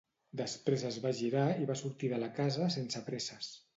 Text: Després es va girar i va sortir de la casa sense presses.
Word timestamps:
Després 0.39 0.85
es 0.89 0.95
va 1.03 1.11
girar 1.19 1.45
i 1.65 1.67
va 1.73 1.77
sortir 1.83 2.09
de 2.15 2.19
la 2.25 2.31
casa 2.39 2.71
sense 2.77 3.07
presses. 3.11 3.53